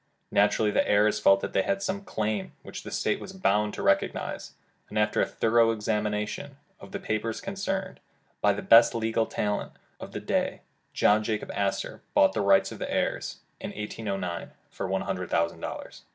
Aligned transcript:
Naturally 0.31 0.71
the 0.71 0.87
heirs 0.89 1.19
felt 1.19 1.41
they 1.41 1.61
had 1.61 1.83
some 1.83 2.01
claim 2.03 2.53
which 2.63 2.81
the 2.81 2.89
State 2.89 3.19
was 3.19 3.33
bound 3.33 3.71
to 3.75 3.83
recognize, 3.83 4.53
and 4.89 4.97
after 4.97 5.21
a 5.21 5.27
thorough 5.27 5.69
examination 5.69 6.57
of 6.79 6.91
the 6.91 6.97
papers 6.99 7.39
concerned, 7.39 7.99
by 8.41 8.51
the 8.51 8.63
best 8.63 8.95
legal 8.95 9.27
talent 9.27 9.73
of 9.99 10.11
the 10.11 10.19
day, 10.19 10.61
John 10.91 11.23
Jacob 11.23 11.51
Astor 11.51 12.01
bought 12.15 12.33
the 12.33 12.41
rights 12.41 12.71
of 12.71 12.79
the 12.79 12.91
heirs, 12.91 13.41
in 13.59 13.69
1809, 13.73 14.53
for 14.71 14.87
one 14.87 15.01
hundred 15.03 15.29
thousand 15.29 15.59
dollars. 15.59 16.01